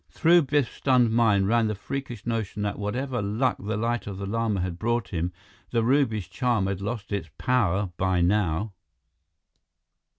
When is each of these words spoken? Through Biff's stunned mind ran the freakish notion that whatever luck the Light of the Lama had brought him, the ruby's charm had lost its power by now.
Through 0.09 0.41
Biff's 0.47 0.73
stunned 0.77 1.11
mind 1.11 1.47
ran 1.47 1.67
the 1.67 1.75
freakish 1.75 2.25
notion 2.25 2.63
that 2.63 2.79
whatever 2.79 3.21
luck 3.21 3.57
the 3.59 3.77
Light 3.77 4.07
of 4.07 4.17
the 4.17 4.25
Lama 4.25 4.61
had 4.61 4.79
brought 4.79 5.09
him, 5.09 5.31
the 5.69 5.83
ruby's 5.83 6.27
charm 6.27 6.65
had 6.65 6.81
lost 6.81 7.11
its 7.11 7.29
power 7.37 7.91
by 7.97 8.19
now. 8.19 8.73